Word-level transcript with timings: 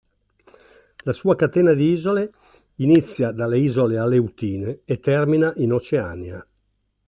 La 1.03 1.13
sua 1.13 1.35
catena 1.35 1.73
di 1.73 1.91
isole 1.91 2.31
inizia 2.77 3.31
dalle 3.31 3.59
isole 3.59 3.99
Aleutine 3.99 4.79
e 4.83 4.97
termina 4.97 5.53
in 5.57 5.73
Oceania. 5.73 6.43